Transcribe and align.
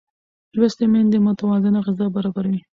لوستې 0.57 0.85
میندې 0.93 1.19
متوازنه 1.27 1.79
غذا 1.85 2.07
برابروي. 2.15 2.59